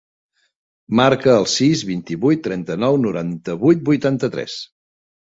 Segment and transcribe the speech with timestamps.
[0.99, 4.61] Marca el sis, vint-i-vuit, trenta-nou, noranta-vuit, vuitanta-tres.